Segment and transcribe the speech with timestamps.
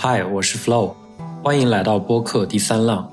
[0.00, 0.94] 嗨，我是 Flow，
[1.42, 3.12] 欢迎来到播客第三浪。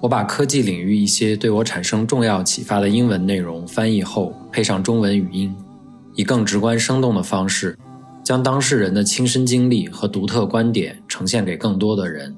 [0.00, 5.54] 我把科技领域一些对我产生重要启发的英文内容翻译后，配上中文语音，
[6.16, 7.78] 以更直观生动的方式，
[8.24, 12.36] 将当事人的亲身经历和独特观点呈现给更多的人。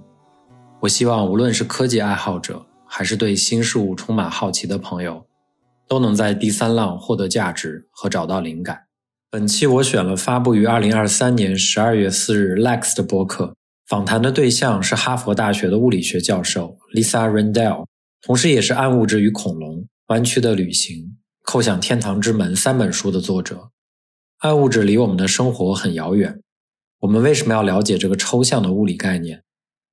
[0.81, 5.25] 我希望无论是科技爱好者，还是对新事物充满好奇的朋友，
[5.89, 8.83] 都能在第三浪获得价值和找到灵感。
[9.31, 13.56] 本期我选了发布于二零二三年十二月四日 Lex 的播客。
[13.87, 17.87] 访谈的对象是哈佛大学的物理学教授 Lisa Rendell，
[18.21, 19.77] 同时也是《暗物质与恐龙》
[20.09, 20.97] 《弯曲的旅行》
[21.49, 23.71] 《叩响天堂之门》三本书的作者。
[24.39, 26.41] 暗物质离我们的生活很遥远，
[26.99, 29.45] 我们为什么要了解这个抽象的物理概念？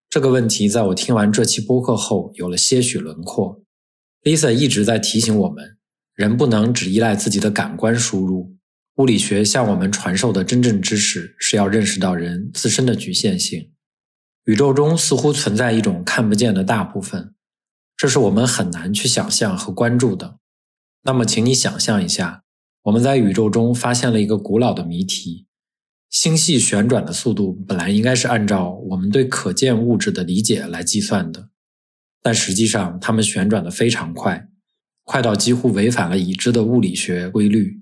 [0.09, 3.61] 这个问题在我听完这期播客后有了些许轮廓。
[4.23, 5.77] Lisa 一直在提醒我们，
[6.15, 8.55] 人不能只依赖自己的感官输入。
[8.95, 13.69] 物理学向我们传授的真正知识是要认识到人自身的局限性。
[14.45, 17.33] 宇宙中似乎存在一种看不见的大部分，
[17.95, 20.39] 这是我们很难去想象和关注的。
[21.03, 22.43] 那么，请你想象一下，
[22.83, 25.47] 我们在宇宙中发现了一个古老的谜题：
[26.09, 31.49] 星系旋转的速度本来应该是按照我们对可见物质的理解来计算的，
[32.21, 34.49] 但实际上它们旋转的非常快，
[35.05, 37.79] 快到几乎违反了已知的物理学规律。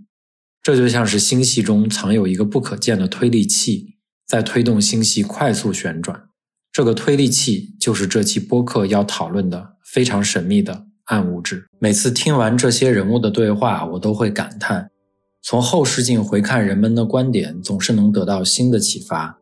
[0.62, 3.96] 这就像是星系中藏有一个不可见的推力器，
[4.28, 6.28] 在推动星系快速旋转。
[6.74, 11.68] 这个推力器就是这期播客要讨论的非常神秘的暗物质。
[11.80, 14.90] 每次听完这些人物的对话，我都会感叹：
[15.42, 19.38] 从后视镜回看人们的观点，总是能得到新的启发。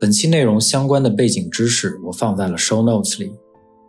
[0.00, 3.32] 本期内容相关的背景知识我放在了 show notes 里。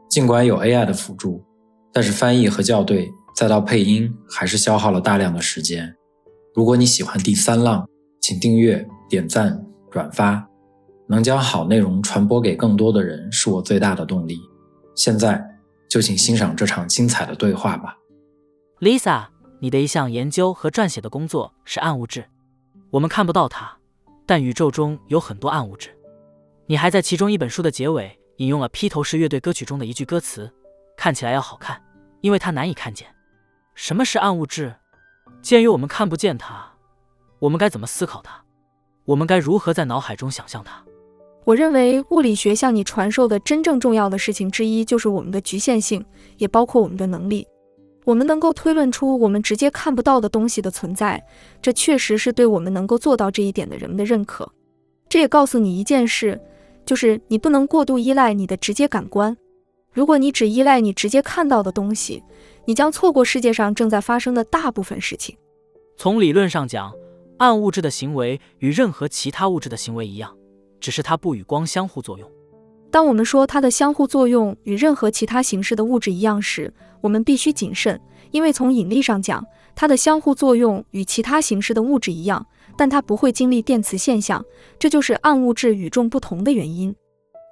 [0.08, 1.44] 尽管有 AI 的辅助，
[1.92, 5.96] 但是翻译和校对再到配音，还是消耗了大量的时间。
[6.54, 7.90] 如果你喜欢第三浪，
[8.22, 10.48] 请订阅、点赞、转发。
[11.08, 14.40] 能将好内容传播给更多的人，是我最大的动力。
[14.96, 15.44] 现在
[15.90, 17.98] 就请欣赏这场精彩的对话吧。
[18.80, 19.26] Lisa，
[19.60, 22.26] 你的一项研究和撰写的工作是暗物质，
[22.92, 23.78] 我们看不到它，
[24.26, 25.90] 但宇宙中有很多暗物质。
[26.66, 30.52] 你还在其中一本书的结尾引用了披头士乐队歌曲中的一句歌词
[30.98, 31.82] ：“看起来要好看，
[32.22, 33.08] 因为它难以看见。”
[33.74, 34.76] 什么是暗物质？
[35.42, 36.74] 鉴于我们看不见它，
[37.40, 38.44] 我们该怎么思考它？
[39.06, 40.84] 我们该如何在脑海中想象它？
[41.48, 46.04] 我认为物理学向你传授的真正重要的事情之一，就是我们的局限性，
[46.36, 47.48] 也包括我们的能力。
[48.04, 51.26] 我们能够推论出我们直接看不到的东西的存在，
[51.62, 54.52] 这确实是对我们能够做到这一点的人们的认可。
[55.08, 56.38] 这也告诉你一件事，
[56.86, 59.38] 就是你不能过度依赖你的直接感官。
[59.94, 62.22] 如果你只依赖你直接看到的东西，
[62.66, 65.38] 你将错过世界上正在发生的大部分事情。
[65.96, 66.92] 从理论上讲，
[67.38, 70.36] 暗物质的行为与任何其他物质的行为一样。
[70.80, 72.30] 只是它不与光相互作用。
[72.90, 78.00] 当我们说它的相互作用与任何其他形式的物质一样时，我们必须谨慎，
[78.32, 79.46] 因为从引力上讲，
[79.76, 82.46] 它的相互作用与其他形式的物质一样，
[82.78, 84.44] 但它不会经历电磁现象。
[84.80, 86.96] 这就是暗物质与众不同的原因。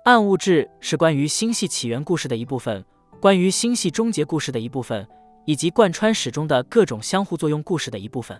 [0.05, 2.83] 暗物质是关于星系起源故事的一部分，
[3.19, 5.05] 关于星系终结故事的一部分，
[5.45, 8.39] 以及贯穿始终的各种相互作用故事的一部分。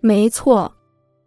[0.00, 0.70] 没错，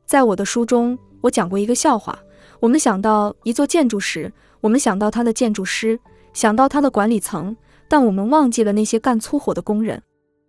[0.06, 2.18] 在我的书中，我讲过一个笑话。
[2.60, 4.32] 我们想到一座建筑时，
[4.62, 6.00] 我们想到它的建筑师，
[6.34, 7.56] 想到它的管理层，
[7.88, 10.02] 但我们忘记了那些干粗活的工人。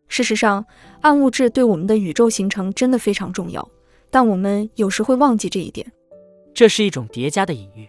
[0.08, 0.64] 事实上，
[1.02, 3.66] 暗物质对我们的宇宙形成真的非常重要，
[4.10, 5.86] 但我们有时会忘记这一点。
[6.52, 7.88] 这是一种叠加的隐喻，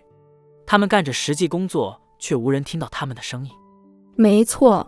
[0.67, 3.51] 他们干着实际工作，却无人听到他们的声音。
[4.15, 4.87] 没错，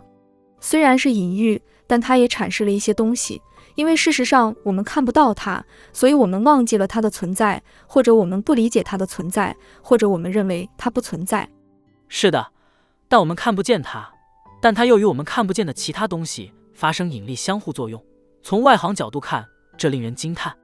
[0.60, 3.42] 虽然是隐喻，但它也阐释了一些东西。
[3.74, 11.48] 因为事实上我们看不到它，所以我们忘记了它的存在，或者我们不理解它的存在，或者我们认为它不存在。
[12.08, 12.48] 是的，
[13.08, 14.08] 但我们看不见它，
[14.60, 18.00] 但它又与我们看不见的其他东西发生引力相互作用。
[18.42, 19.44] 从外行角度看，
[19.76, 20.54] 这令人惊叹。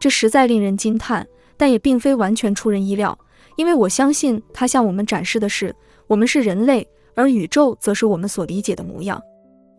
[0.00, 1.26] 这实在令人惊叹，
[1.56, 3.16] 但也并非完全出人意料，
[3.56, 5.74] 因为我相信它向我们展示的是，
[6.08, 9.22] 我们是人类，而宇宙则是我们所理解的模样。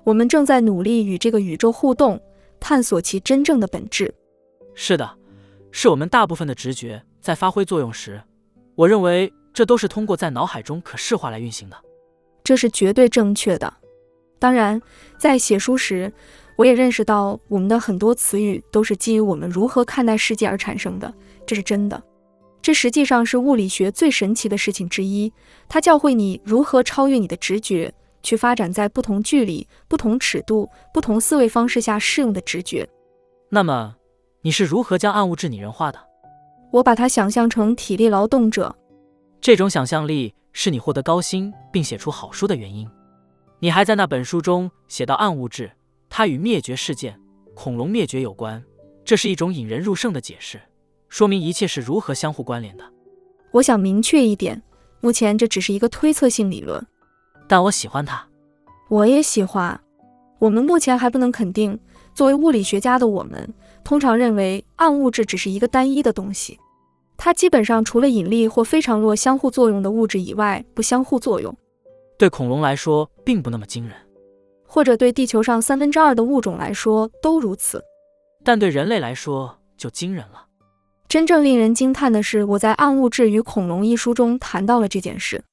[0.06, 2.22] 我们正在努力与这个宇宙互动。
[2.60, 4.14] 探索其真正的本质。
[4.74, 5.18] 是的，
[5.72, 8.22] 是我们大部分的直觉在发挥作用时，
[8.76, 11.78] 我认为这都是通过在脑海中可视化来运行的。
[12.44, 13.74] 这是绝对正确的。
[14.40, 14.82] 当然，
[15.18, 16.12] 在写书时，
[16.56, 21.14] 我也认识到我们的很多词语都是基于我们如何看待世界而产生的。
[21.46, 22.02] 这是真的。
[22.62, 25.32] 这实际上是物理学最神奇的事情之一。
[25.68, 27.94] 它教会你如何超越你的直觉。
[28.22, 32.88] 去发展在不同距离、不同尺度、不同思维方式下适用的直觉。
[33.50, 33.96] 那么，
[34.42, 36.00] 你是如何将暗物质拟人化的？
[36.72, 38.76] 我把它想象成体力劳动者。
[39.42, 42.88] 这种想象力是你获得高薪并写出好书的原因。
[43.60, 45.72] 你还在那本书中写到暗物质，
[46.10, 47.20] 它与灭绝事件
[47.56, 48.64] 恐龙灭绝有关，
[49.04, 50.62] 这是一种引人入胜的解释，
[51.08, 52.84] 说明一切是如何相互关联的。
[53.52, 54.62] 我想明确一点，
[55.02, 56.86] 目前这只是一个推测性理论，
[57.50, 58.26] 但我喜欢它。
[58.88, 59.78] 我也喜欢。
[60.38, 61.78] 我们目前还不能肯定，
[62.14, 63.54] 作为物理学家的我们，
[63.84, 66.58] 通常认为暗物质只是一个单一的东西，
[67.18, 71.54] 它基本上除了引力或非常弱相互作用的物质以外，不相互作用。
[72.18, 73.94] 对恐龙来说，并不那么惊人，
[74.66, 77.84] 或者对地球上三分之二的物种来说都如此，
[78.44, 80.46] 但对人类来说就惊人了。
[81.10, 85.44] 真正令人惊叹的是，我在《暗物质与恐龙》一书中谈到了这件事。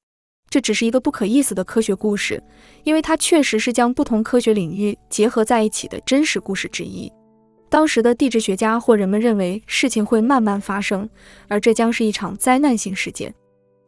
[0.49, 2.41] 这只是一个不可意思的科学故事，
[2.83, 7.11] 因为它确实是将不同科学领域结合在一起的真实故事之一。
[7.69, 11.09] 当时的地质学家或人们认为事情会慢慢发生，
[11.49, 13.33] 而这将是一场灾难性事件。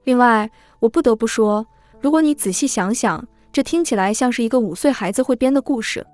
[0.03, 1.65] 另外，我不得不说，
[2.01, 6.05] 如果你仔细想想，这听起来像是一个五岁孩子会编的故事。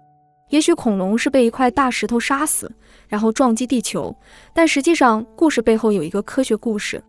[0.49, 2.71] 也许恐龙是被一块大石头杀死，
[3.07, 4.15] 然后撞击地球，
[4.53, 7.03] 但实际上故事背后有一个科学故事。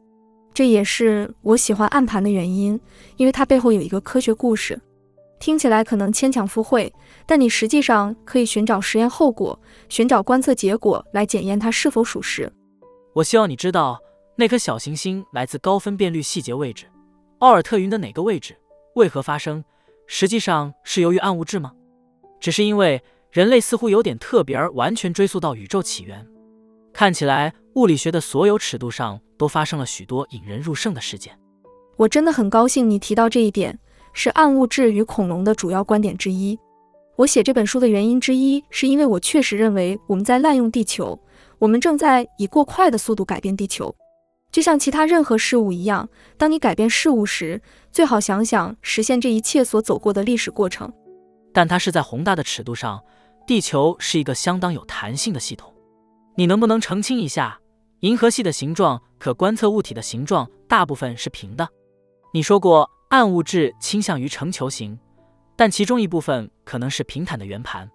[0.57, 2.81] 这也是我喜欢暗盘的原因，
[3.19, 4.81] 因为它背后有一个科学故事。
[5.39, 6.91] 听起来可能牵强附会，
[7.27, 9.61] 但你实际上可以寻找实验后果，
[9.91, 12.51] 寻找观测结果来检验它是否属实。
[13.13, 14.01] 我希望你知道，
[14.35, 16.87] 那颗小行星来自高分辨率细节位置，
[17.41, 18.57] 奥尔特云的哪个位置，
[18.95, 19.63] 为何发生？
[20.07, 21.71] 实际上是由于暗物质吗？
[22.41, 26.27] 只是因为人类似乎有点特别而完全追溯到宇宙起源。
[26.95, 31.39] 看起来物理学的所有尺度上都发生了许多引人入胜的事件。
[31.99, 33.79] 我真的很高兴你提到这一点，
[34.15, 36.59] 是暗物质与恐龙的主要观点之一。
[37.17, 41.19] 我写这本书的原因之一，是因为我确实认为我们在滥用地球，
[41.59, 43.95] 我们正在以过快的速度改变地球，
[44.51, 46.09] 就像其他任何事物一样。
[46.39, 47.61] 当你改变事物时，
[47.93, 50.91] 最好想想实现这一切所走过的历史过程。
[51.53, 53.03] 但它是在宏大的尺度上，
[53.47, 55.71] 地球是一个相当有弹性的系统。
[56.39, 57.59] 你能不能澄清一下，
[58.07, 61.69] 银河系的形状可观测物体的形状大部分是平的？
[62.33, 64.97] 你说过暗物质倾向于呈球形，
[65.57, 67.91] 但其中一部分可能是平坦的圆盘。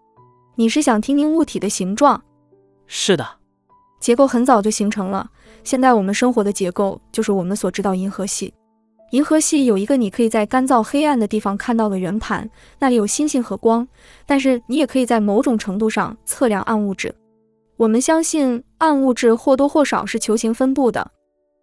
[0.55, 2.21] 你是想听听物体的形状？
[2.87, 3.25] 是的，
[4.01, 5.31] 结构很早就形成了。
[5.63, 8.53] 现在我们生活的结构就是我们所知道银河系。
[9.11, 12.49] 银河系有一个你可以在干燥黑暗的地方看到的圆盘，
[12.79, 13.87] 那里有星星和光，
[14.25, 17.15] 但是你也可以在某种程度上测量暗物质。
[17.81, 21.10] 我们相信暗物质或多或少是球形分布的，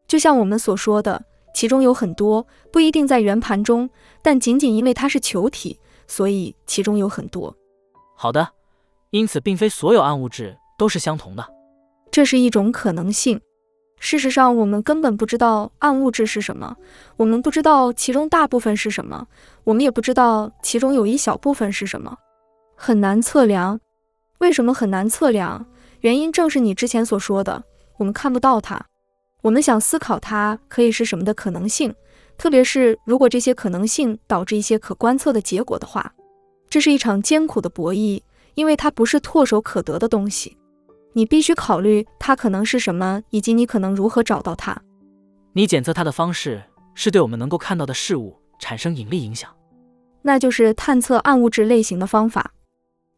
[0.08, 1.22] 就像我们所说的，
[1.54, 3.88] 其中有很多不一定在圆盘中，
[4.20, 5.78] 但仅仅因为它是球体，
[6.08, 7.54] 所以其中有很多。
[8.16, 8.48] 好的，
[9.10, 11.48] 因此并非所有暗物质都是相同的，
[12.10, 13.40] 这是一种可能性。
[14.00, 16.76] 事实上，我们根本不知道暗物质是什么，
[17.16, 19.28] 我们不知道其中大部分是什么，
[19.62, 22.16] 我们也不知道其中有一小部分是什么，
[22.74, 23.78] 很难测量。
[24.38, 25.64] 为什么很难测量？
[26.00, 27.62] 原因正是你之前所说的，
[27.96, 28.80] 我们看不到它，
[29.42, 31.94] 我们想思考它可以是什么的可能性，
[32.36, 36.12] 特别是如果这些可能性导致一些可观测的结果的话，
[36.70, 38.20] 这是一场艰苦的博弈，
[38.54, 40.56] 因为它不是唾手可得的东西，
[41.14, 44.80] 你必须考虑它可能是什么，以及你可能如何找到它。
[45.52, 46.62] 你检测它的方式
[46.94, 49.50] 是对我们能够看到的事物产生引力影响，
[50.22, 52.52] 那就是探测暗物质类型的方法。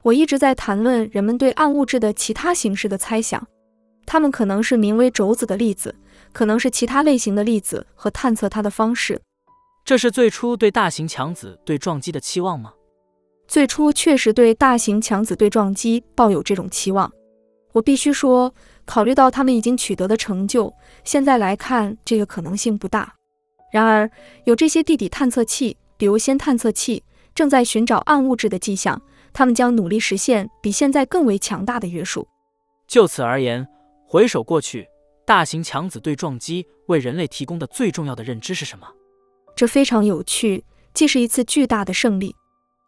[0.02, 3.47] 我一直在谈论人们对暗物质的其他形式的猜想，
[4.07, 5.95] 它们可能是名为轴子的粒子，
[6.33, 9.21] 可能是其他类型的粒子和探测它的方式。
[9.85, 12.73] 这是最初对大型强子对撞击的期望吗？
[13.47, 17.11] 最初确实对大型强子对撞击抱有这种期望。
[17.73, 18.54] 我必须说，
[18.85, 20.73] 考虑到他们已经取得的成就，
[21.04, 23.14] 现在来看这个可能性不大。
[23.71, 24.11] 然而，
[24.45, 27.02] 有这些地底探测器，比如氙探测器，
[27.35, 29.00] 正在寻找暗物质的迹象。
[29.32, 32.26] 他们将努力实现比现在更为强大的约束。
[32.87, 33.66] 就此而言，
[34.06, 34.87] 回首过去，
[35.25, 38.87] 大型强子对撞机为人类提供的最重要的认知是什么？
[39.54, 42.34] 这非常有趣，既是一次巨大的胜利。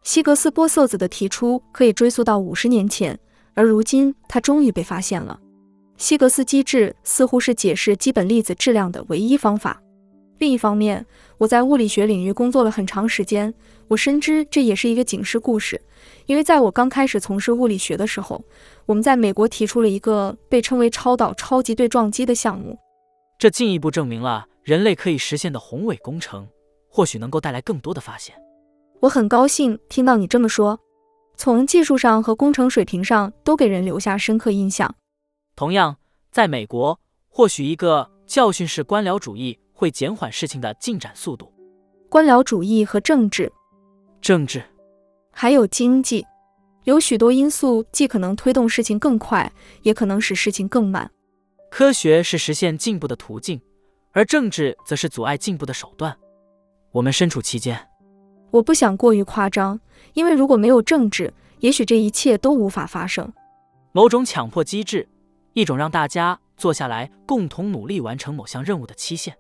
[0.03, 3.19] 希格斯玻色子的提出可以追溯到五十年前，
[3.55, 5.39] 而如今它终于被发现了。
[5.97, 9.81] 希格斯机制似乎是解释基本粒子质量的唯一方法。
[10.43, 11.07] 另一方面，
[11.39, 13.55] 我在物理学领域工作了很长时间，
[13.87, 15.81] 我深知这也是一个警示故事。
[16.27, 18.43] 因为在我刚开始从事物理学的时候，
[18.85, 22.77] 我们在美国提出了一个被称为超导超级对撞机的项目。
[23.39, 26.49] 这进一步证明了人类可以实现的宏伟工程，
[26.89, 28.35] 或许能够带来更多的发现。
[28.99, 30.77] 我很高兴听到你这么说，
[31.37, 34.93] 从技术上和工程水平上都给人留下深刻印象。
[35.55, 35.99] 同样，
[36.33, 39.57] 在美国，或许一个教训式官僚主义。
[39.83, 41.53] 会减缓事情的进展速度。
[42.09, 43.53] 官僚主义和政治，
[44.21, 44.63] 政治
[45.33, 46.25] 还有经济，
[46.85, 51.11] 有许多因素既可能推动事情更快，也可能使事情更慢。
[51.69, 53.61] 科学是实现进步的途径，
[54.13, 56.17] 而政治则是阻碍进步的手段。
[56.93, 57.89] 我们身处其间。
[58.53, 59.81] 我不想过于夸张，
[60.13, 63.33] 因为如果没有政治，也许这一切都无法发生。
[63.91, 65.09] 某种强迫机制，
[65.55, 69.37] 一种让大家坐下来共同努力完成某项任务的期限。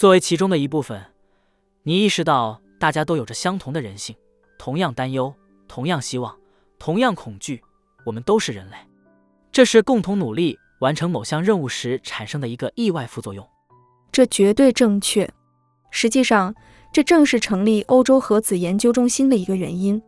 [0.00, 0.98] 作为其中的一部分，
[1.82, 4.16] 你意识到大家都有着相同的人性，
[4.58, 5.34] 同样担忧，
[5.68, 6.34] 同样希望，
[6.78, 7.60] 同样恐惧。
[8.06, 8.76] 我们都是人类，
[9.52, 13.46] 这是共同努力完成某项任务时产生的一个意外副作用。
[14.10, 15.30] 这绝对正确。
[15.90, 16.54] 实际上。
[16.92, 20.02] 这正是成立欧洲核子研究中心的一个原因。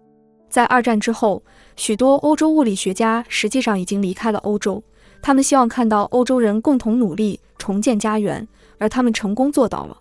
[0.48, 1.40] 在二战之后，
[1.76, 4.82] 许多欧洲物理学家实际上已经离开了欧洲，
[5.20, 8.48] 他们希望看到欧洲人共同努力重建家园，
[8.82, 9.96] 而他们成功做到了。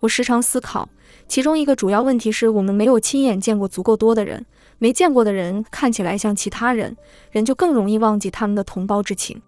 [0.00, 0.88] 我时常思考，
[1.28, 4.44] 其中一个主要问题是我们没有亲眼见过足够多的人，
[4.78, 6.96] 没见过的人看起来像其他人，
[7.30, 9.40] 人就更容易忘记他们的同胞之情。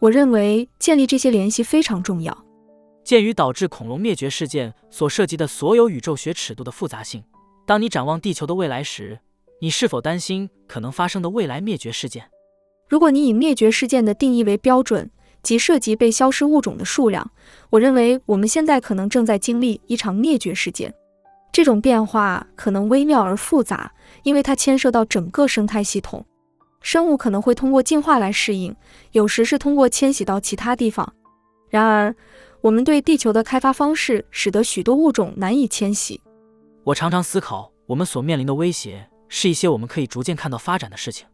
[0.00, 2.36] 我认为建立这些联系非常重要。
[3.04, 7.22] 鉴于导致恐龙灭绝事件所涉及的所有宇宙学尺度的复杂性，
[7.66, 9.18] 当你展望地球的未来时，
[9.60, 12.24] 你是否担心可能发生的未来灭绝事件？
[12.88, 15.10] 如果你以灭绝事件的定义为标准，
[15.44, 17.30] 即涉及被消失物种的数量，
[17.70, 20.92] 我认为我们现在可能正在经历一场灭绝事件。
[21.52, 23.92] 这种变化可能微妙而复杂，
[24.24, 26.26] 因为它牵涉到整个生态系统。
[26.80, 28.74] 生物可能会通过进化来适应，
[29.12, 31.14] 有时是通过迁徙到其他地方。
[31.70, 32.14] 然而，
[32.60, 36.20] 我们对地球的开发方式使得许多物种难以迁徙。
[36.82, 41.26] 我常常思考，我们所面临的威胁是一些我们可以逐渐看到发展的事情，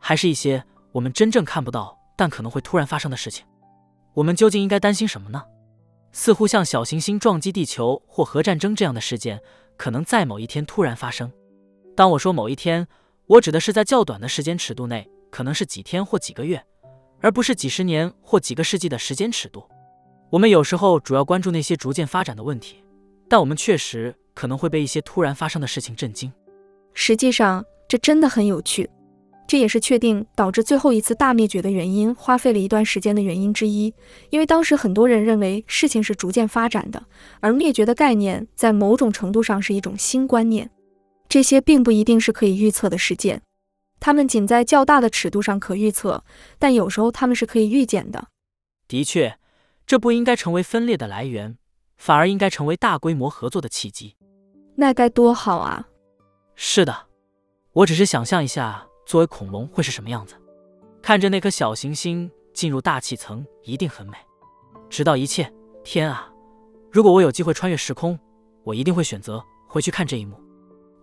[0.00, 3.44] 还是一些我们真正看不到但可能会突然发生的事情？
[4.14, 5.42] 我们究竟应该担心什么呢？
[6.12, 9.40] 似乎像小行星撞击地球或核战争这样的事件，
[9.78, 11.32] 可能在某一天突然发生。
[11.96, 12.86] 当我说某一天，
[13.26, 16.62] 我指的是在较短的时间尺度内，可能是几天或几个月，
[17.20, 19.66] 而不是几十年或几个世纪的时间尺度。
[20.30, 22.84] 我们有时候主要关注那些逐渐发展的问题，
[23.28, 26.30] 但我们确实可能会被一些突然发生的事情震惊。
[26.92, 28.88] 实际上，这真的很有趣，
[29.46, 33.92] 这也是确定导致最后一次大灭绝的原因，花费了一段时间的原因之一。
[34.30, 37.02] 因为当时很多人认为事情是逐渐发展的，
[37.40, 40.70] 而灭绝的概念在某种程度上是一种新观念。
[41.28, 43.42] 这些并不一定是可以预测的事件，
[44.00, 46.24] 它们仅在较大的尺度上可预测，
[46.58, 48.28] 但有时候它们是可以预见的。
[48.88, 49.38] 的确。
[49.84, 51.58] 这不应该成为分裂的来源，
[51.96, 54.16] 反而应该成为大规模合作的契机。
[54.76, 55.88] 那该多好啊！
[56.54, 57.08] 是的，
[57.72, 60.34] 我只是想象一下，作为恐龙会是什么样子。
[61.00, 64.14] 看着那颗小行星进入大气层，一定很美。
[64.88, 66.30] 直到一切，天啊！
[66.90, 68.18] 如果我有机会穿越时空，
[68.62, 70.36] 我一定会选择回去看这一幕。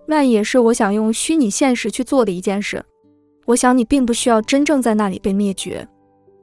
[0.08, 2.84] 那也是我想用虚拟现实去做的一件事。
[3.46, 5.88] 我想你并不需要真正在那里被灭绝，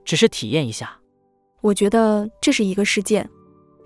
[0.04, 0.98] 只是体验一下。
[1.62, 3.28] 我觉得这是一个事件，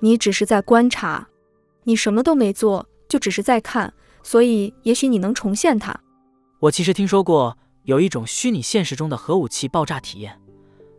[0.00, 1.28] 你只是在观察，
[1.84, 5.94] 你什么都没做，就只是在看，所以也许你能重现它。
[6.60, 10.38] 我其实听说过有一种虚拟现实中的核武器爆炸体验，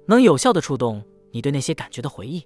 [0.07, 2.43] 能有效的触动你对那些感觉的回忆。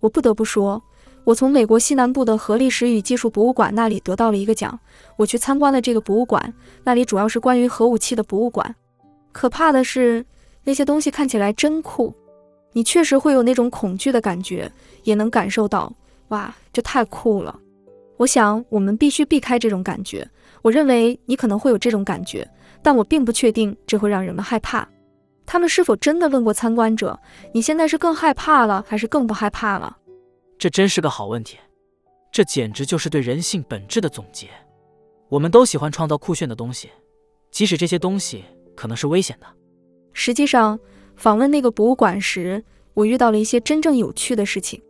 [0.00, 0.82] 我不得不说，
[1.22, 4.76] 我从美国西南部的核历史与技术博物馆那里得到了一个奖。
[5.16, 8.74] 我去参观了这个博物馆，那里主要是关于核武器的博物馆。
[9.30, 10.26] 可怕的是，
[10.64, 12.12] 那些东西看起来真酷。
[12.72, 14.70] 你确实会有那种恐惧的感觉，
[15.04, 15.92] 也能感受到，
[16.28, 17.56] 哇，这太酷了！
[18.16, 20.28] 我想我们必须避开这种感觉。
[20.62, 22.48] 我认为你可能会有这种感觉，
[22.82, 24.88] 但我并不确定这会让人们害怕。
[25.46, 27.18] 他们是否真的问过参观者，
[27.52, 29.96] 你现在是更害怕了，还是更不害怕了？
[30.58, 31.58] 这真是个好问题。
[32.30, 34.48] 这简直就是对人性本质的总结。
[35.28, 36.90] 我们都喜欢创造酷炫的东西，
[37.50, 39.46] 即使这些东西可能是危险的。
[40.12, 40.78] 实际上。
[41.16, 42.62] 访问那个博物馆时，
[42.94, 44.80] 我遇到了一些真正有趣的事情。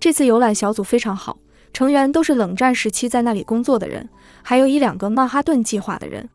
[0.00, 1.38] 这次游览小组非常好，
[1.72, 4.08] 成员都是冷战时期在那里工作的人，
[4.48, 6.26] 还有一两个曼哈顿计划的人。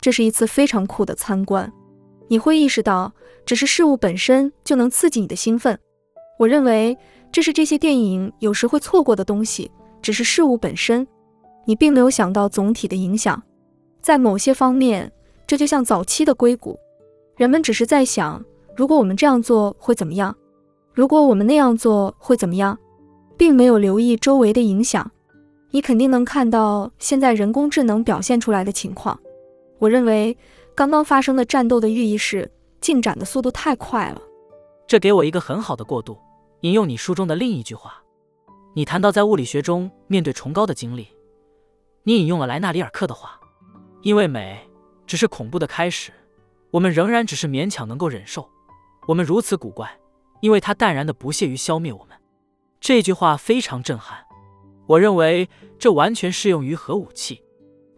[0.00, 1.72] 这是一次非常酷的参观。
[2.26, 3.12] 你会意识到，
[3.46, 5.78] 只是事物本身就能刺激你的兴奋。
[6.40, 6.98] 我认为
[7.30, 9.70] 这是这些电影有时会错过的东西，
[10.02, 11.06] 只是事物本身。
[11.64, 13.40] 你并没有想到总体的影响。
[14.00, 15.12] 在某些方面，
[15.46, 16.76] 这就像早期的硅谷，
[17.36, 18.44] 人们只是在想。
[18.76, 20.34] 如果我们这样做会怎么样？
[20.92, 22.76] 如果我们那样做会怎么样？
[23.36, 25.08] 并没有留意周围的影响。
[25.72, 29.18] 你肯定能看到现在人工智能表现出来的情况。
[29.78, 30.36] 我认为
[30.74, 32.48] 刚刚发生的战斗的寓意是
[32.80, 34.20] 进展的速度太快了。
[34.86, 36.16] 这给我一个很好的过渡。
[36.60, 38.02] 引用你书中的另一句话：
[38.74, 41.08] 你谈到在物理学中面对崇高的经历，
[42.04, 43.40] 你引用了莱纳里尔克的话
[44.02, 44.60] ：“因为美
[45.06, 46.12] 只是恐怖的开始，
[46.70, 48.48] 我们仍然只是勉强能够忍受。
[49.08, 49.90] 我们如此古怪，
[50.40, 52.16] 因为它淡然的不屑于消灭我们。”
[52.78, 54.24] 这句话非常震撼。
[54.86, 55.48] 我认为
[55.78, 57.40] 这完全适用于核武器。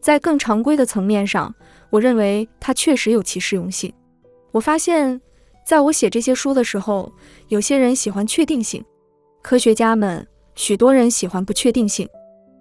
[0.00, 1.54] 在更常规的层面上，
[1.90, 3.92] 我认为它确实有其适用性。
[4.52, 5.20] 我发现，
[5.64, 7.12] 在我写这些书的时候，
[7.48, 8.84] 有些人喜欢确定性，
[9.42, 10.26] 科学家们。
[10.56, 12.08] 许多人喜欢不确定性，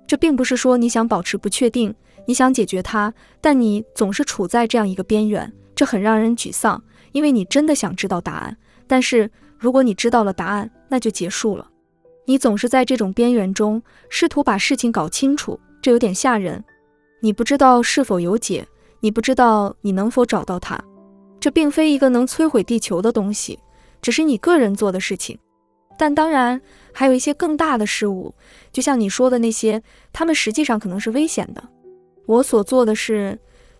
[0.07, 1.93] 这并不是说你想保持不确定，
[2.25, 8.57] 你想解决它，但你总是处在这样一个边缘，这很让人沮丧，因为你真的想知道答案。
[8.87, 11.69] 但是如果你知道了答案，那就结束了。
[12.25, 16.63] 你总是在这种边缘中试图把事情搞清楚，这有点吓人。
[17.21, 18.65] 你不知道是否有解，
[19.01, 20.79] 你不知道你能否找到它。
[21.39, 23.59] 这并非一个能摧毁地球的东西，
[24.01, 25.37] 只是你个人做的事情。
[25.97, 26.59] 但当然，
[26.91, 28.33] 还有一些更大的事物，
[28.71, 31.63] 就像你说的那些，他们实际上可能是危险的。
[32.25, 33.37] 我所做的是，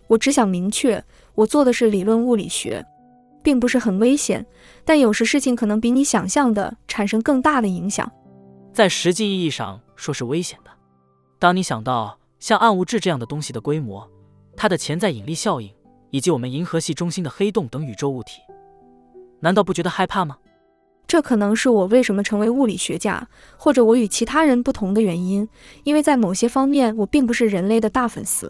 [0.07, 1.03] 我只想明确，
[1.35, 2.85] 我做的是理论物理学，
[3.41, 4.45] 并不是很危险。
[4.85, 8.11] 但有时事情可能比你想象的产生更大的影响，
[8.73, 10.71] 在实际意义上说是危险的。
[11.37, 14.09] 当你想到像暗物质这样的东西的规模、
[14.57, 15.71] 它的潜在引力效应，
[16.09, 18.41] 以及我们银河系中心的黑洞等宇宙物体，
[19.39, 20.37] 难道不觉得害怕吗？
[21.05, 23.27] 这可能是我为什么成为物理学家，
[23.57, 25.47] 或者我与其他人不同的原因。
[25.83, 28.49] 因为在某些方面，我并不是人类的大粉丝；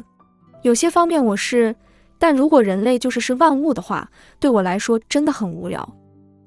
[0.61, 1.75] 有些方面我是。
[2.17, 5.97] 但如果人类就是是万物的话，对我来说真的很无聊。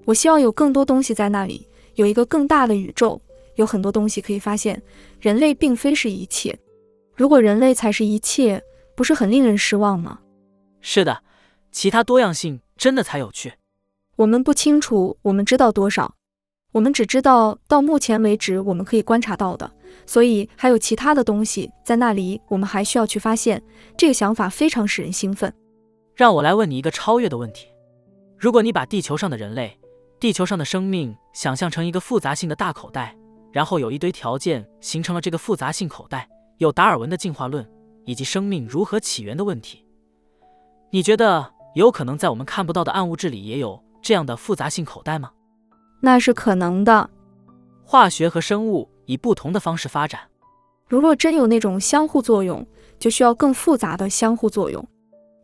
[0.07, 3.21] 我希望有更多东西在那里，有一个更大的宇宙，
[3.57, 4.81] 有很多东西可以发现。
[5.21, 6.57] 人类并非是一切。
[7.15, 8.63] 如果人类才是一切，
[8.95, 10.21] 不是很令人失望吗？
[10.81, 11.23] 是的，
[11.73, 13.53] 其他多样性真的才有趣。
[14.17, 16.15] 我们不清楚，我们知道多少？
[16.73, 19.71] 我们只知道到目前为止我们可以观察到的，
[20.05, 23.63] 所以还有其他的东西在那里，我们还需要去发现。
[23.97, 25.53] 这个想法非常使人兴奋。
[26.15, 27.67] 让我来问你一个超越的问题：
[28.39, 29.79] 如果你把地球上的人类、
[30.21, 33.17] 地球上的生命想象成一个复杂性的大口袋，
[33.57, 37.67] 然后有一堆条件形成了这个复杂性口袋，有达尔文的进化论
[38.05, 39.83] 以及生命如何起源的问题，
[40.91, 43.83] 你觉得有可能在我们看不到的暗物质里也有？
[44.03, 45.31] 这样的复杂性口袋吗？
[46.03, 47.09] 那是可能的。
[47.83, 50.21] 化学和生物以不同的方式发展。
[50.87, 52.63] 如若真有那种相互作用，
[52.99, 54.87] 就需要更复杂的相互作用。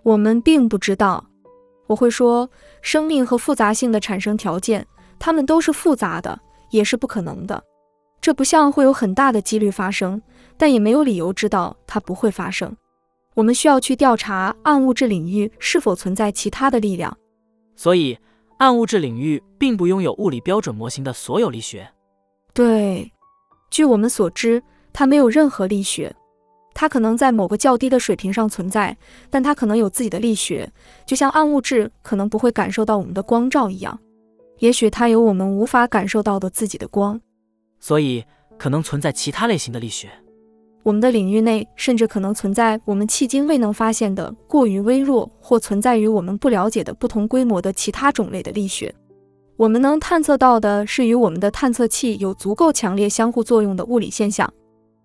[0.02, 1.24] 我们并不知道。
[1.86, 2.46] 我会说，
[2.82, 4.86] 生命和复杂性的产生条件，
[5.18, 7.64] 它们都是复杂的，也是不可能的。
[8.22, 10.22] 这不像会有很大的几率发生，
[10.56, 12.74] 但也没有理由知道它不会发生。
[13.34, 17.14] 我们需要去调查暗物质领域是否存在其他的力量。
[17.76, 18.16] 所以。
[18.58, 21.88] 暗物质领域并不拥有物理标准模型的所有力学。
[22.54, 23.12] 对，
[23.72, 26.14] 据我们所知，它没有任何力学。
[26.72, 28.96] 它可能在某个较低的水平上存在，
[29.30, 30.70] 但它可能有自己的力学，
[31.04, 33.98] 就像暗物质可能不会感受到我们的光照一样。
[34.58, 37.20] 也许它有我们无法感受到的自己的光，
[37.82, 38.24] 所以
[38.56, 40.08] 可能存在其他类型的力学。
[40.84, 48.94] 我们的领域内甚至可能存在我们迄今未能发现的过于微弱或存在于我们不了解的不同规模的其他种类的力学。
[49.56, 54.50] 我们能探测到的是与我们的探测器有足够强烈相互作用的物理现象。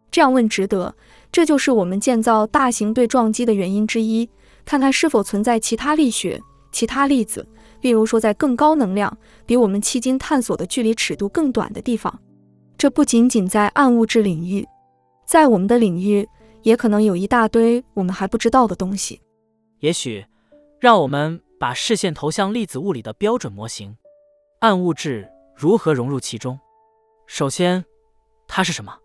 [0.10, 0.96] 这样问值得，
[1.32, 4.28] 这就是我们建造大型对撞机的原因之一，
[4.66, 7.48] 看看是否存在其他力学、其他粒子，
[7.82, 12.20] 例如说在更高能量、比我们迄今探索的距离尺度更短的地方。
[12.78, 14.66] 这不仅仅在暗物质领域。
[15.26, 16.28] 在我们的领域，
[16.62, 19.22] 也可能有一大堆我们还不知道的东西。
[19.80, 20.26] 也许，
[20.80, 23.98] 让我们把视线投向粒子物理的标准模型，
[24.60, 26.60] 暗物质如何融入其中？
[27.26, 27.84] 首先，
[28.48, 28.96] 它是什么？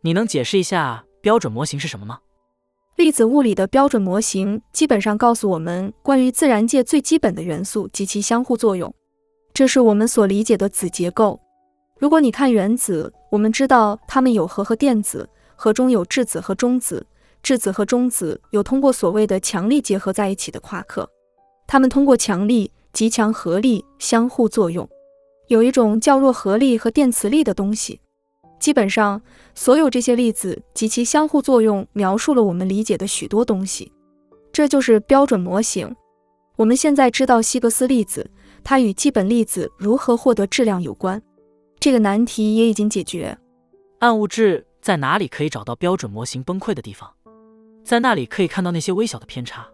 [0.00, 2.20] 你能解释一下标准模型是什么吗？
[2.96, 8.94] 粒子物理的标准模型基本上告诉我们关于自然界最基本的元素及其相互作用，
[9.52, 11.40] 这是我们所理解的子结构。
[11.98, 15.28] 如果你看原子，我们知道它们有核和电子。
[15.56, 17.06] 核中有质子和中子，
[17.40, 21.08] 质子和中子有通过所谓的强力结合在一起的夸克，
[21.68, 24.86] 它们通过强力、极强合力相互作用。
[25.46, 28.00] 有一种较弱合力和电磁力的东西。
[28.58, 29.22] 基本上，
[29.54, 33.92] 所有这些粒子及其相互作用描述了我们理解的许多东西。
[34.52, 35.94] 这就是标准模型。
[36.56, 38.28] 我们现在知道希格斯粒子，
[38.64, 41.22] 它与基本粒子如何获得质量有关。
[41.84, 43.36] 这个难题也已经解决。
[43.98, 44.66] 暗物质。
[44.80, 47.10] 在哪里可以找到标准模型崩溃的地方？
[47.84, 49.66] 在那里可以看到那些微小的偏差。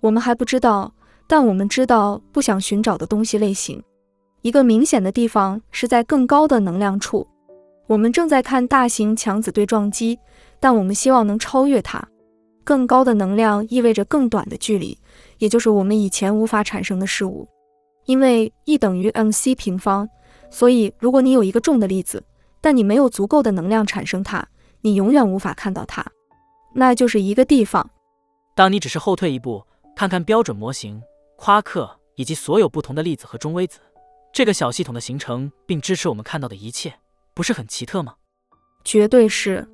[0.00, 0.92] 我们还不知道，
[1.26, 3.82] 但我们知道不想寻找的东西类型。
[4.42, 7.26] 一个明显的地方是在更高的能量处。
[7.86, 10.18] 我们正在看大型强子对撞机，
[10.60, 12.06] 但我们希望能超越它。
[12.64, 14.98] 更高的能量意味着更短的距离，
[15.38, 17.48] 也就是我们以前无法产生的事物。
[18.04, 20.08] 因为 E 等于 mc 平方，
[20.50, 22.24] 所以如果你有一个重的粒子，
[22.60, 24.46] 但你没有足够的能量产生它，
[24.80, 26.04] 你永远无法看到它。
[26.74, 27.90] 那就是一个地方。
[28.54, 31.02] 当你只是后退一步，看看标准模型、
[31.36, 33.78] 夸克以及所有不同的粒子和中微子，
[34.32, 36.94] 这个小系统的形成并支持我们看到的一切，
[37.34, 38.14] 不是很奇特吗？
[38.84, 39.66] 绝对是。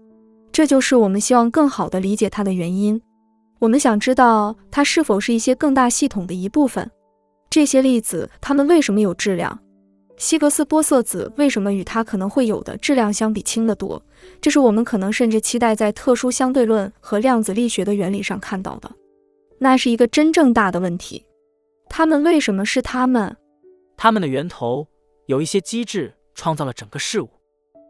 [0.52, 3.00] 这就是我们希望更好地理解它的原因。
[3.58, 6.88] 我们想知道它是否是一些更大系统的一部分。
[7.50, 9.58] 这些粒子它们为什么有质量？
[10.16, 14.00] 希格斯玻色子为什么与它可能会有的质量相比轻得多？
[14.40, 18.90] 这是我们可能甚至期待在特殊相对论和量子力学的原理上看到的。
[19.59, 21.24] 那是一个真正大的问题。
[21.88, 23.37] 它们为什么是它们？
[23.96, 24.87] 它们的源头
[25.27, 27.29] 有一些机制创造了整个事物。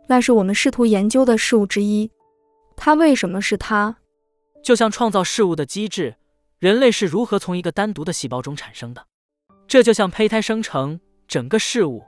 [0.06, 2.10] 那是我们试图研究的事物之一。
[2.76, 3.96] 它为什么是它？
[4.62, 6.16] 就像创造事物的机制，
[6.58, 9.06] 人类是如何从一个单独的细胞中产生的？
[9.66, 12.02] 这就像胚胎生成整个事物，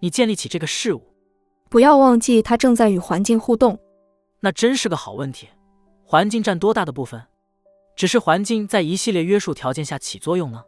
[0.00, 1.02] 你建立起这个事物。
[1.68, 3.78] 不要忘记，它正在与环境互动。
[4.40, 5.48] 那真是个好问题。
[6.04, 7.22] 环境占多大的部分？
[7.94, 10.62] 只是环境在一系列约束条件下起作用呢？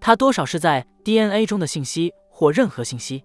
[0.00, 3.24] 它多少是在 DNA 中的信息或任何信息？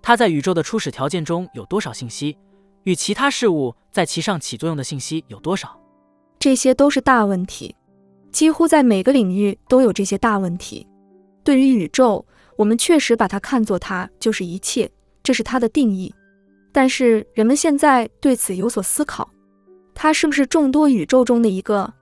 [0.00, 2.38] 它在宇宙的初始条件中有多少信息？
[2.84, 5.78] 与其他事物在其上起作用的信息有多少？
[6.38, 7.74] 这些都是大问题，
[8.30, 10.86] 几乎在每个领域都有这些大问题。
[11.42, 12.24] 对于宇宙，
[12.56, 14.90] 我们确实把它看作它就是一切，
[15.22, 16.14] 这是它的定义。
[16.72, 19.30] 但是人们现在对此有所思考：
[19.94, 21.92] 它是不是众多宇宙中的一个？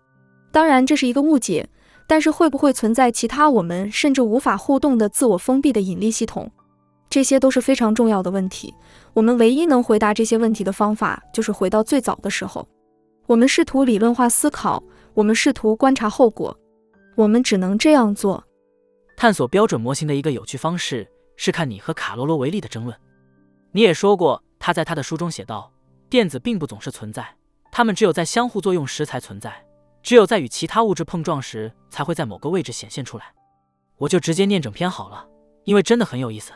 [0.51, 1.69] 当然，这是一个误解。
[2.07, 6.51] 但是会不会存在其他我们甚至无法互动的自我封闭的引力系统？
[7.09, 8.75] 这些都是非常重要的问题。
[9.15, 12.69] 我们唯一能回答这些问题的方法，就是回到最早的时候。
[13.27, 14.83] 我们试图理论化思考，
[15.15, 16.55] 我们试图观察后果。
[17.15, 18.45] 我们只能这样做。
[19.17, 22.97] 探索标准模型的一个有趣方式是看你和卡罗罗维利的争论。
[23.73, 25.73] 你也说过，他在他的书中写道：
[26.09, 27.27] 电子并不总是存在，
[27.73, 29.65] 它们只有在相互作用时才存在，
[30.03, 33.25] 只有在与其他物质碰撞时才会在某个位置显现出来。
[33.97, 35.27] 我就直接念整篇好了，
[35.65, 36.53] 因为真的很有意思。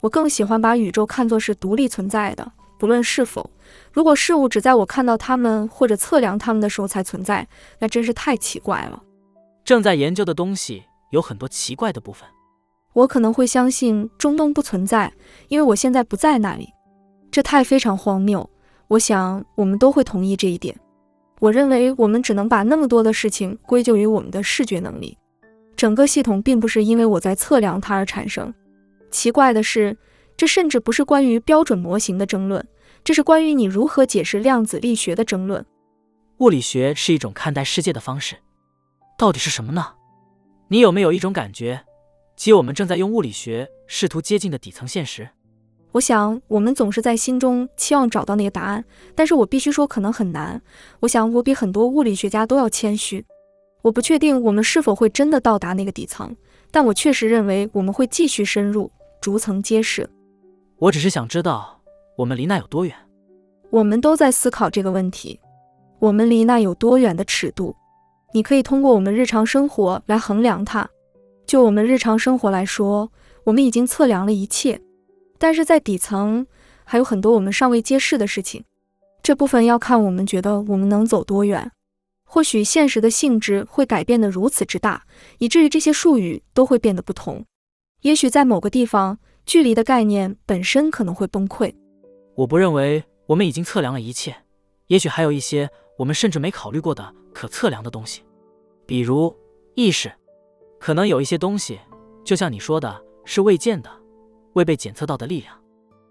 [0.00, 3.48] 我更喜欢把宇宙看作是独立存在的，不论是否。
[3.92, 7.46] 如果事物只在我看到它们或者测量它们的时候才存在，
[7.78, 9.02] 那真是太奇怪了。
[9.64, 12.28] 正在研究的东西有很多奇怪的部分。
[12.92, 15.10] 我可能会相信中东不存在，
[15.48, 16.68] 因为我现在不在那里。
[17.30, 18.50] 这太非常荒谬。
[18.88, 20.78] 我想我们都会同意这一点。
[21.40, 25.16] 我认为我们只能把那么多的事情归咎于我们的视觉能力。
[25.74, 28.52] 整个系统并不是因为我在测量它而产生。
[29.10, 29.96] 奇怪的是，
[30.36, 32.64] 这甚至不是关于标准模型的争论，
[33.02, 35.64] 这是关于你如何解释量子力学的争论。
[36.38, 38.36] 物理学是一种看待世界的方式，
[39.16, 39.94] 到底是什么呢？
[40.72, 41.84] 你有没有一种感觉，
[42.34, 45.28] 即我们正在用物理学试图接近的底层现实？
[45.92, 48.82] 我想，我们总是在心中期望找到那个答案，
[49.14, 50.62] 但是我必须说，可能很难。
[51.00, 53.22] 我想，我比很多物理学家都要谦虚。
[53.82, 56.34] 我不确定我们是否会真的到达那个底层，
[56.70, 58.90] 但我确实认为我们会继续深入。
[59.20, 60.08] 逐层揭示。
[60.78, 61.82] 我只是想知道，
[62.16, 62.96] 我们离那有多远？
[63.68, 65.38] 我们都在思考这个问题。
[65.98, 67.76] 我们离那有多远的尺度？
[68.32, 70.88] 你可以通过我们日常生活来衡量它。
[71.46, 73.10] 就我们日常生活来说，
[73.44, 74.80] 我们已经测量了一切，
[75.38, 76.46] 但是在底层
[76.84, 78.64] 还有很多我们尚未揭示的事情。
[79.22, 81.70] 这部分要看我们觉得我们能走多远。
[82.24, 85.04] 或许现实的性质会改变得如此之大，
[85.38, 87.44] 以至于这些术语都会变得不同。
[88.00, 91.74] 也许在某个地方，距离的概念本身可能会崩溃。
[92.36, 94.34] 我不认为我们已经测量了一切，
[94.86, 98.22] 也许还有一些我们甚至没考虑过的可测量的东西，
[98.86, 99.34] 比如
[99.74, 100.10] 意识。
[100.80, 101.78] 可能有一些东西，
[102.24, 103.90] 就像你说的，是未见的、
[104.54, 105.54] 未被检测到的力量。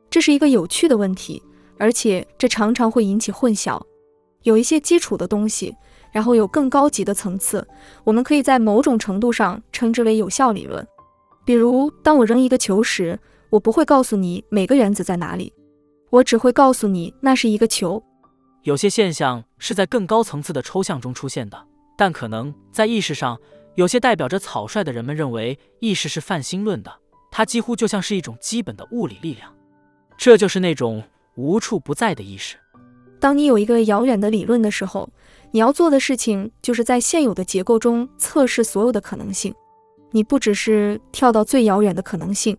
[0.09, 1.43] 这是一个有趣的问题，
[1.77, 3.81] 而且这常常会引起混淆。
[4.43, 5.75] 有一些基础的东西，
[6.11, 7.67] 然后有更高级的层次，
[8.03, 10.87] 我们可以在某种程度上称之为有效理论。
[11.45, 15.51] 比如，当我扔一个球时，我不会告诉你每个原子在哪里，
[16.09, 18.01] 我只会告诉你那是一个球。
[18.63, 21.65] 有些现象是在更高层次的抽象中出现的，
[21.97, 23.39] 但可能在意识上，
[23.75, 26.93] 有些代表着草率的人们认为意识是泛心论的，
[27.31, 29.51] 它几乎就像是一种基本的物理力量。
[30.15, 31.03] 这就是那种
[31.35, 32.55] 无处不在的意识。
[33.19, 35.09] 当你有一个遥远的理论的时候，
[35.49, 39.53] 你要做的事情就是在现有的结构中测试所有的可能性。
[40.11, 42.55] 你不只是跳到最遥远的可能性，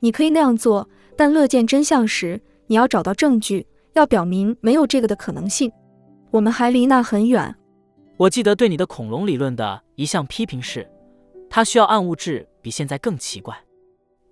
[0.00, 5.72] 你可以那样做，但乐见真相时，你要找到证据，要表明没有这个的可能性。
[6.30, 7.54] 我们还离那很远。
[8.18, 10.86] 我记得对你的恐龙理论的一项批评是，
[11.48, 13.56] 它需要暗物质比现在更奇怪。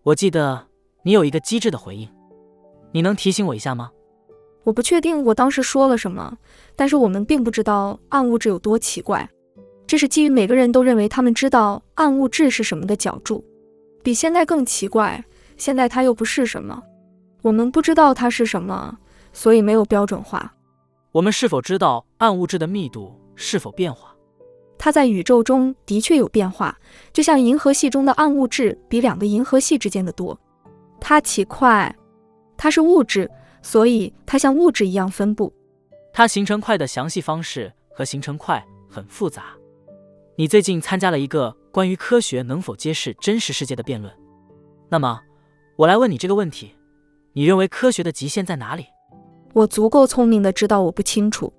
[0.02, 0.66] 我记得
[1.02, 2.08] 你有一个机智的回应，
[2.92, 3.90] 你能提醒我一下吗？
[4.64, 6.36] 我不确定我当时说了什么，
[6.76, 9.28] 但是我们并不知道暗物质有多奇怪。
[9.86, 13.44] 这是基于每个人都认为他们知道暗物质是什么的角注，
[14.02, 15.24] 比现在更奇怪。
[15.56, 16.82] 现在它又不是什么，
[17.42, 18.98] 我们不知道它是什么，
[19.34, 20.54] 所以没有标准化。
[21.12, 24.14] 我们是否知道暗物质的密度是否变化？
[24.78, 26.76] 它在宇宙中的确有变化，
[27.12, 30.38] 就像银河系中的暗物质比两个银河系之间的多。
[31.00, 31.94] 它奇快，
[32.56, 33.30] 它是物质，
[33.62, 35.52] 所以它像物质一样分布。
[36.12, 39.54] 它形成块的详细方式和形成块很复杂。
[40.36, 44.12] 你最近参加了一个关于科学能否揭示真实世界的辩论，
[44.88, 45.20] 那么
[45.76, 46.74] 我来问你这个问题：
[47.32, 48.86] 你认为科学的极限在哪里？
[49.54, 51.52] 我足够聪明的知道我不清楚，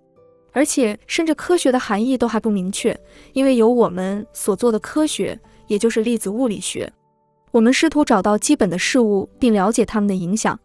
[0.51, 2.97] 而且甚至科学的含义都还不明确，
[3.31, 6.91] 因为有我们所做的科学，也就是粒子物理学。
[7.51, 10.59] 我们试图找到基本的事物并了解它们的影响，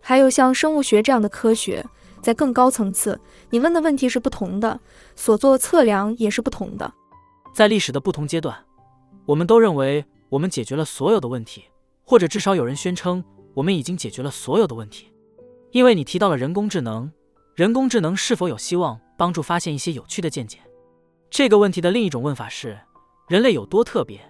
[0.00, 1.84] 还有像生物学这样的科学，
[2.22, 3.18] 在更高层次，
[3.50, 4.78] 你问的问题是不同的，
[5.16, 6.92] 所做测量也是不同的。
[7.52, 8.56] 在历史的不同阶段，
[9.26, 11.64] 我们都认为我们解决了所有的问题，
[12.04, 15.10] 或者至少有人宣称我们已经解决了所有的问题。
[15.70, 17.10] 因为你提到了人工智能，
[17.54, 20.58] 人工智能是否有希望帮助发现一些有趣的见解？
[21.30, 22.78] 这个问题的另一种问法是：
[23.28, 24.20] 人类有多特别，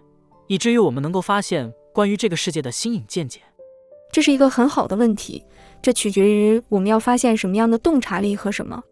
[0.48, 3.40] 以至于我们能够发现关于这个世界的新颖见解？
[4.10, 5.44] 这是一个很好的问题，
[5.80, 8.82] 这取决于我们要发现什么样的洞察力和什么。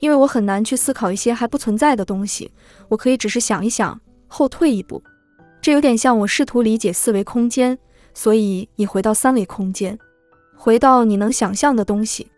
[0.00, 2.52] 因为我很难去思考一些还不存在的东西，
[2.88, 5.02] 我可以只是想一想，后退一步。
[5.62, 7.78] 这有点像我试图理解四维空间，
[8.12, 9.98] 所以你回到三维空间，
[10.56, 12.30] 回到你能想象的东西。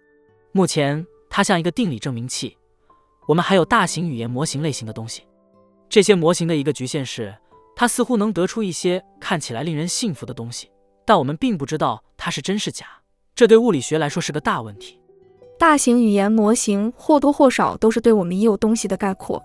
[0.53, 2.57] 目前它像一个定理证明器。
[3.27, 5.23] 我们还有大型语言模型类型的东西，
[5.89, 7.35] 这些模型的一个局限是，
[7.77, 10.71] 它似乎能得出一些看起来令人信服的东西，
[11.05, 12.87] 但我们并不知道它是真是假。
[13.35, 14.99] 这对物理学来说是个大问题。
[15.59, 19.43] 大型语言模型或多或少都是对我们已有东西的概括。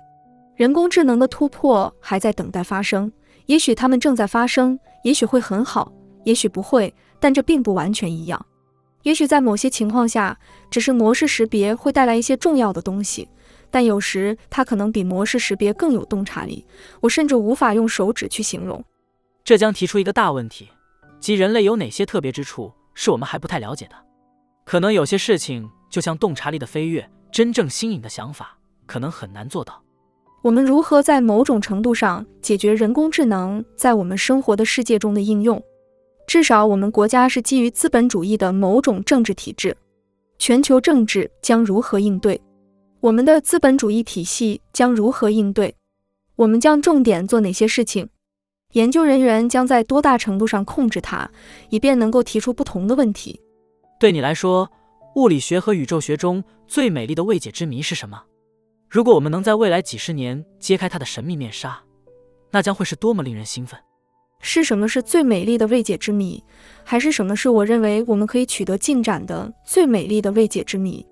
[0.56, 3.12] 人工智能的突破还在等待发生，
[3.48, 5.92] 也许它们正在发生，也许会很好，
[6.24, 8.46] 也许不会，但这并不完全一样。
[9.04, 10.38] 也许在某些情况下，
[10.70, 13.30] 只是模式识别会带来一些重要的东西，
[13.70, 16.66] 但有时它可能比模式识别更有洞察力。
[17.02, 18.84] 我甚至无法用手指去形容。
[19.44, 20.70] 这将提出一个大问题，
[21.20, 23.96] 即人类有哪些特别之处是我们还不太了解的？
[24.66, 25.70] 可能有些事情。
[25.94, 29.80] 就像洞察力的飞跃，真正新颖的想法可能很难做到。
[30.42, 35.64] 我们如何在某种程度上解决人工智能在我们生活的世界中的应用？
[36.26, 39.76] 至少我们国家是基于资本主义的某种政治体制，
[40.40, 42.42] 全球政治将如何应对？
[43.02, 45.76] 我们的资本主义体系将如何应对？
[46.36, 48.08] 我们将重点做哪些事情？
[48.72, 51.30] 研究人员将在多大程度上控制它，
[51.70, 53.40] 以便能够提出不同的问题？
[54.00, 54.70] 对你来说？
[55.16, 58.24] 物理学和宇宙学中最美丽的未解之谜是什么？
[58.90, 61.80] 如果我们能在未来几十年揭开它的神秘面纱，
[62.50, 63.80] 那将会是多么令人兴奋！
[64.46, 66.44] 是什么是最美丽的未解之谜？
[66.84, 71.04] 还是什么是我认为我们可以取得进展的最美丽的未解之谜？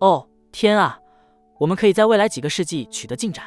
[0.00, 0.98] 哦，天啊！
[1.60, 3.44] 我们可以在未来几个世纪取得进展。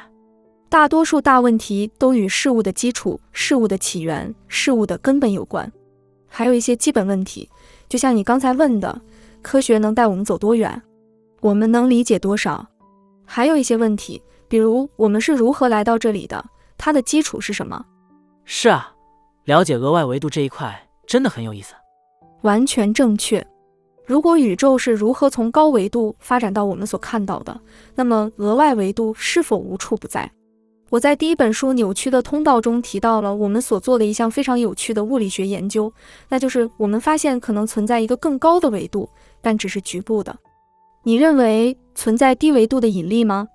[0.70, 5.70] 大多数大问题都与事物的基础、事物的起源、事物的根本有关，
[6.26, 7.46] 还有一些基本问题，
[7.86, 9.00] 就像你刚才问的。
[9.42, 10.82] 科学能带我们走多远？
[11.40, 12.66] 我们能理解多少？
[13.24, 16.42] 还有一些问题，比如我们是如何来到这里的？
[16.78, 17.84] 它的基础是什么？
[18.44, 18.92] 是啊，
[19.48, 21.72] 了解额外维度这一块真的很有意思。
[22.42, 23.42] 完全正确。
[24.04, 27.58] 如果宇宙是如何从高维度发展到我们所看到的，
[27.94, 30.30] 那么额外维度是否无处不在？
[30.90, 35.90] 我在第一本书《扭曲的通道》中提到了我们所做的一项非常有趣的物理学研究，
[36.28, 39.08] 那就是我们发现可能存在一个更高的维度。
[39.40, 40.36] 但只是局部的。
[41.04, 43.48] 你认为存在低维度的引力吗？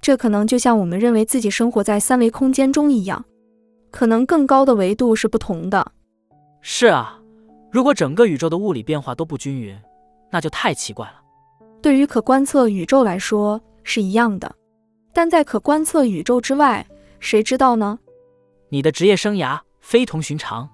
[0.00, 3.24] 这可能就像我们认为自己生活在三维空间中一样，
[3.94, 5.92] 可能更高的维度是不同的。
[6.60, 7.16] 是啊，
[7.70, 9.78] 如果整个宇宙的物理变化都不均匀，
[10.32, 11.22] 那就太奇怪了。
[11.80, 14.52] 对于可观测宇宙来说是一样的，
[15.12, 16.84] 但在可观测宇宙之外，
[17.20, 17.96] 谁知道呢？
[18.68, 20.68] 你的职业生涯非同寻常，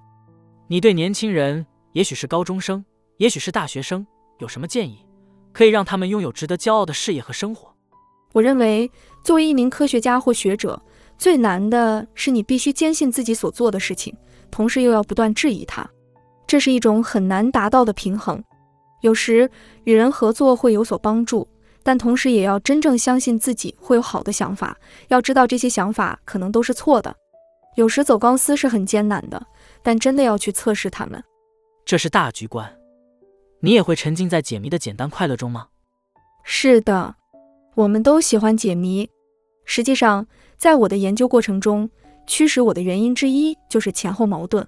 [0.67, 2.83] 你对年轻人，也许是高中生，
[3.19, 4.07] 也许是大学生。
[4.39, 5.05] 有什么建议，
[5.53, 7.71] 可以让他们拥有值得骄傲的事业和生活？
[8.33, 8.91] 我认为，
[9.23, 10.81] 作为一名科学家或学者，
[11.21, 14.17] 最难的是你必须坚信自己所做的事情，
[14.51, 15.87] 同时又要不断质疑它。
[16.47, 18.43] 这是一种很难达到的平衡。
[19.03, 19.49] 有时
[19.85, 21.47] 与人合作会有所帮助，
[21.83, 24.75] 但同时也要真正相信自己会有好的想法。
[25.09, 27.15] 要知道这些想法可能都是错的。
[27.77, 29.47] 有时走钢丝是很艰难的，
[29.83, 31.23] 但真的要去测试他们。
[31.85, 32.75] 这是大局观。
[33.61, 35.67] 你也会沉浸在解谜的简单快乐中吗？
[36.45, 37.15] 是的，
[37.75, 39.07] 我们都喜欢解谜。
[39.73, 41.89] 实际上，在我的研究过程中，
[42.27, 44.67] 驱使我的原因之一就是前后矛盾。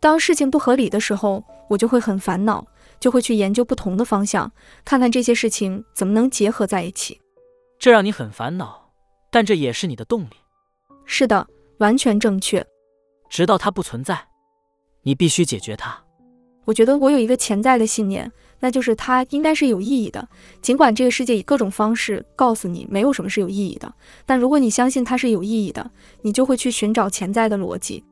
[0.00, 2.62] 当事情不合理的时候，我就会很烦恼，
[3.00, 4.52] 就会去研究不同的方向，
[4.84, 7.18] 看看这些事情怎么能结合在一起。
[7.78, 8.90] 这让你很烦恼，
[9.30, 10.36] 但这也是你的动力。
[11.06, 12.62] 是的，完全正确。
[13.30, 14.28] 直到它不存在，
[15.04, 15.98] 你必须解决它。
[16.66, 18.30] 我觉得我有一个潜在的信念，
[18.60, 20.28] 那就是它应该是有意义的。
[20.62, 23.92] 尽管这个世界以各种方式告诉你没有什么是有意义的，
[24.24, 25.90] 但如果你相信它是有意义的，
[26.22, 28.04] 你就会去寻找潜在的逻辑。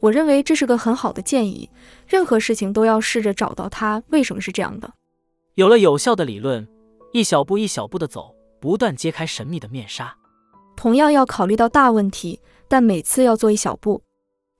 [0.00, 1.70] 我认为这是个很好的建议。
[2.06, 4.92] 任何事情都要试着找到它为什么是这样的。
[5.54, 6.66] 有了有效的理论，
[7.12, 10.14] 一小步一小步的走，不断揭开神秘的面纱。
[10.76, 14.02] 同样要考虑到大问题，但每次要做一小步。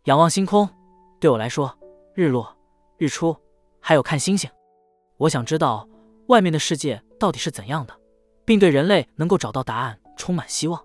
[0.05, 0.68] 仰望星空，
[1.20, 1.77] 对我来说，
[2.14, 2.57] 日落。
[2.97, 3.37] 日出，
[3.81, 4.49] 还有看星星。
[5.18, 5.88] 我想知道
[6.27, 7.94] 外面的世界到底是怎样的，
[8.44, 10.83] 并对人类能够找到答案充满希望。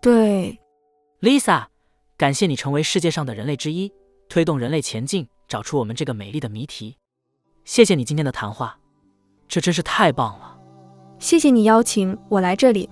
[0.00, 0.58] 对
[1.20, 1.66] ，Lisa，
[2.16, 3.92] 感谢你成为世界上的人类之一，
[4.28, 6.96] 推动人类前进，找出我们这个美丽的谜题。
[7.64, 8.78] 谢谢你今天的谈话，
[9.46, 10.58] 这真是太棒了。
[11.18, 12.88] 谢谢你邀请我来这里。